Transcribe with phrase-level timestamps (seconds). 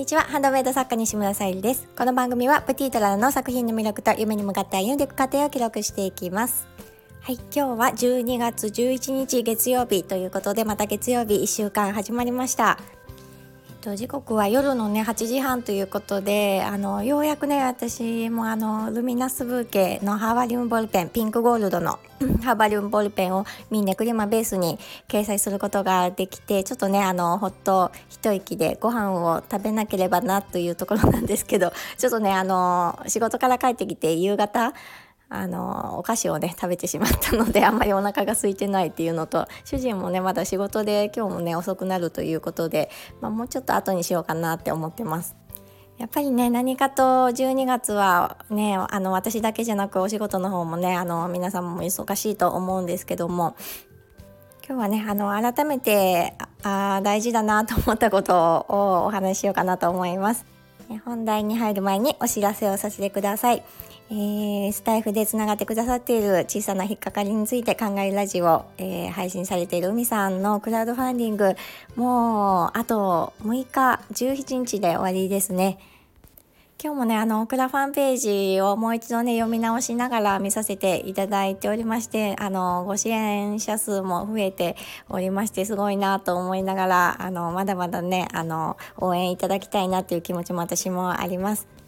[0.00, 0.22] にちは。
[0.22, 1.86] ハンドメイド作家西村さゆりです。
[1.94, 6.66] この番組はプティートラの作品の魅力と夢に向かって歩んでいく過程を記録していきます。
[7.20, 12.78] はい今日は12月11日月曜日ということでまた月曜日1週間始まりました。
[13.80, 21.98] と時刻は夜のね8時半ということであのようやくね私もあのルミナスブーケのハーバリウムボールペンピンクゴールドの
[22.44, 34.74] ハーバリウムボールペンをミンネクリマベースに掲載することができてちょっとねあのほっと一息でご飯を食べなければなというところなんですけどちょっとねあの仕事から帰ってきて夕方
[35.32, 42.90] あのお菓子をね食べてしまったのであんまりお腹が空いてないっていうのと主人もねまだ仕事で今日もね遅くなるということで、
[43.20, 45.36] まあ、もうちょっと後にしようかなって思ってます。
[45.98, 53.54] やっぱりね何かと12月はねあの私だけじゃなくお仕事の方もねあの皆さんも忙しいと思うんですけども
[54.66, 60.46] 今日はねあの改めてあ大事だなと思ったことをお話ししようかなと思います。
[61.04, 63.62] 本題に入る前にお知らせをさせてください。
[64.12, 71.54] えー、スタイフでつながってくださっている小さな引っかかりについて考えるラジオ、えー、配信されている海さんのクラウドファンディング
[71.94, 75.78] もうあと6日17日で終わりですね。
[76.82, 84.76] 今日もね、あの、クラファンページをもう一度ね、読み直しながら見させていただいておりまして、あの、ご支援者数も増えて
[85.10, 91.79] おりまして、すごいなと思いながら、あの、まだまだね、あの、応援いただきたいなっていう気持ちも私もあります。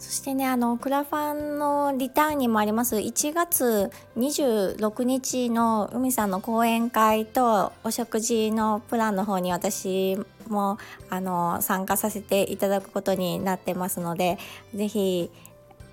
[0.00, 2.96] そしてねあのクラファンのリターンにもあります。
[2.96, 10.78] 1月26日の海さんの講演会とお食事のプランの方に私も
[11.10, 14.38] あの参加させていただくことになってますので
[14.74, 15.30] 是非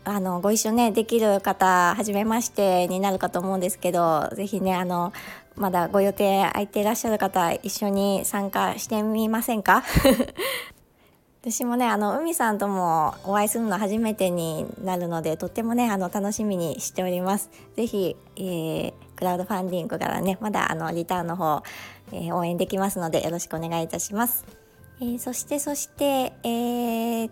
[0.05, 5.11] あのご一緒ねできる方初めましてになるかと思うんですけど是非ねあの
[5.57, 9.83] まだご予定空いていらっしゃる方一緒に参加してみませんか？
[11.49, 17.49] 私もねあの海さんともお会いするの初めてになるのでとってもねあの楽しみにしております。
[17.77, 21.63] ぜひ、えー、クラウドファンディングからねまだあのリターンの方、
[22.11, 24.45] えー、応援できますのでよろしくお願いいたします。
[24.99, 26.86] えー、そしてそして、えー、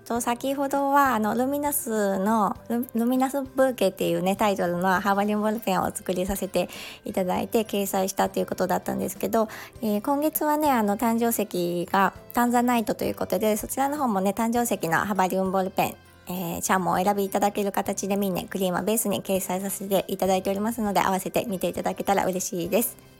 [0.06, 2.56] と先ほどはあのルミナスの
[2.94, 6.70] ルミナスブーケっていうねタイトルのハーバリンボールペンを作りさせて
[7.06, 9.50] いただいて掲載したということだったんですけど、
[9.82, 15.96] えー、今月はねあの誕生石がタンザナイトということでそちらの方もね誕生石のハーバリウムボールペン
[16.28, 23.15] えー、チャームをお選びいただける形でミンネクリームはベースに掲載させていただいておりますので合わせて見ていただけたら嬉しいです。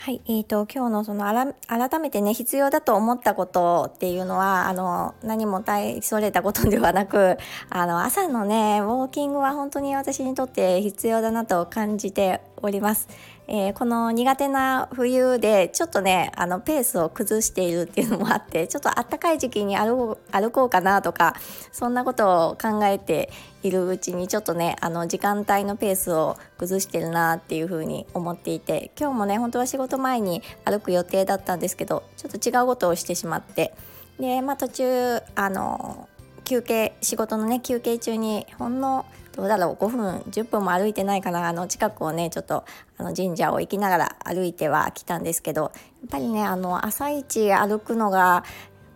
[0.00, 1.24] はい、えーと、今日のその
[1.66, 7.36] 改めてね必要だと思ったことっていうのはあの何も大それたことではなく
[7.68, 13.08] あの朝のねウォーキングは本当に私にとって必要だなと感じております。
[13.50, 20.18] えー、この苦手な冬でちょっとねあのペースを崩しているっていうのもあってちょっとあったかい時期に歩
[20.52, 21.34] こうかなとか
[21.72, 23.30] そんなことを考えて
[23.62, 33.72] いるうちにちょっとねあの時間帯のペースを崩してるなっていうふうに思っていて今日もね本当は仕事前に歩く予定だったんですけどちょっと違うことをしてしまって
[34.20, 36.07] でまあ途中あの
[36.48, 39.04] 休憩仕事のね休憩中にほんの
[39.36, 42.64] どうだろう5分10分も歩いてないかなあの近くをねちょっと
[42.96, 45.72] あの神社を行きながら歩いては来たんですけどやっ
[46.08, 48.44] ぱりねあの朝一歩くのがやっ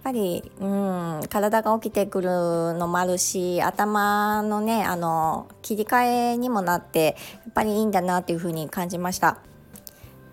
[0.02, 2.28] ぱり、うん、体が起きてくる
[2.72, 9.38] のもあるし頭のねあの切り替えにもなってやっぱりいいんだなっていうふうに感じました。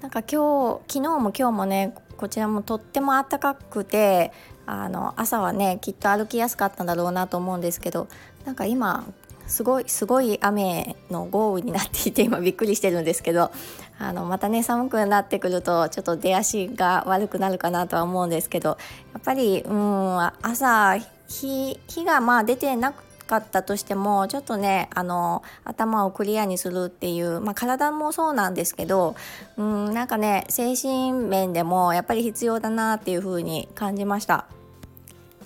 [0.01, 4.33] なんか今日昨日も今日もねこちらもとっても暖かくて
[4.65, 8.09] あの朝はねきっと歩きやすかったんだろうなと思うんですけど
[8.43, 9.07] なんか今
[9.47, 13.51] すごいすごい雨の豪雨になっていて今びっくりしてるんですけど
[13.97, 18.77] あのまたね寒くなってくるとちょっと出足が悪くなるかなとは思うんですけど
[19.13, 29.15] やっぱりうん朝日がまあ出てなくかったとしてもちょっとねあの頭をクリアにするっていう、まあ、体もそうなんですけど
[29.57, 34.47] うんなんかね精神面でもやっぱり必要だなっていう風に感じました。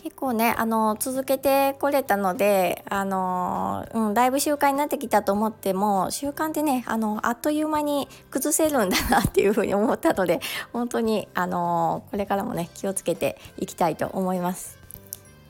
[0.02, 10.42] 結構ねあの続けてこれたのであの、うん、だいぶ習慣になってきたと思っても習慣ってねあのあっという間に崩せるんだなっていうふうに思ったので
[10.74, 14.83] 本当にあのこれからもね気をつけていきたいと思います。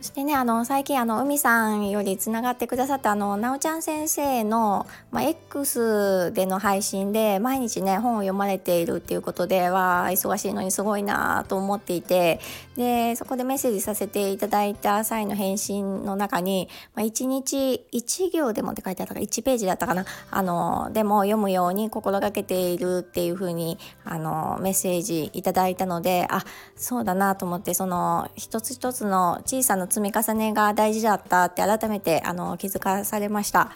[0.03, 12.41] そしてねあの最近あの海さんよりつながってくださったあのなおちゃん先生の、まあ、X での配信で毎日ね本を読まれているっていうことでは忙しいのにすごいなと思っていて
[12.75, 20.05] でそこでメッセージさせていただいた際の返信の中に、まあ、1日1行でもって書いてあったか1ページだったかな。
[20.31, 26.43] あのでも読むように心がけているっていうふうにあのメッセージいただいたのであ
[26.75, 33.71] そうだなと思ってその一つ一つの小さな積み重ねが大事だったって改めてあの気づかされました。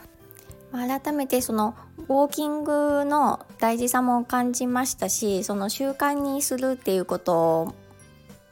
[0.71, 7.73] 改めてそのウォーキングの大事さも感じましたしその習慣にするっていうこと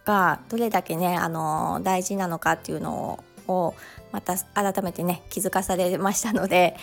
[0.05, 3.73] がどれだけねあの大事なのかっていうのを
[4.11, 6.77] また改めてね気づかされましたので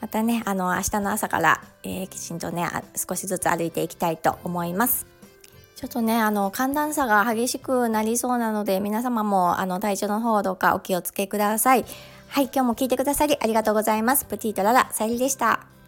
[0.00, 2.66] またねあの明日の朝から、えー、きちんとね
[2.96, 5.06] 少しずつ歩いていきたいと思います。
[5.76, 11.84] ちょっとねあの寒暖差が激しくなりそうなので皆様もあの体調の方どうかお気をつけください。
[12.28, 14.24] はい今日も聞いてくださりありがとうございます。
[14.24, 15.79] プティートララさゆりでした。